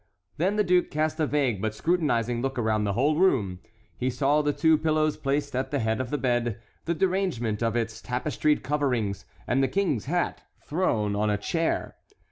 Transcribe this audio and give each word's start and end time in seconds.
Then 0.37 0.55
the 0.55 0.63
duke 0.63 0.89
cast 0.89 1.19
a 1.19 1.27
vague 1.27 1.61
but 1.61 1.75
scrutinizing 1.75 2.41
look 2.41 2.57
around 2.57 2.85
the 2.85 2.93
whole 2.93 3.17
room: 3.17 3.59
he 3.95 4.09
saw 4.09 4.41
the 4.41 4.51
two 4.51 4.75
pillows 4.79 5.15
placed 5.15 5.55
at 5.55 5.69
the 5.69 5.77
head 5.77 6.01
of 6.01 6.09
the 6.09 6.17
bed, 6.17 6.59
the 6.85 6.95
derangement 6.95 7.61
of 7.61 7.75
its 7.75 8.01
tapestried 8.01 8.63
coverings, 8.63 9.25
and 9.45 9.61
the 9.61 9.67
king's 9.67 10.05
hat 10.05 10.41
thrown 10.65 11.15
on 11.15 11.29
a 11.29 11.37
chair. 11.37 11.97